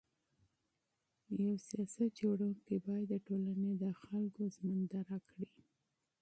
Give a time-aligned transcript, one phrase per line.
[1.43, 5.57] یو سیاست جوړونکی باید د ټولني د خلکو ژوند درک کړي.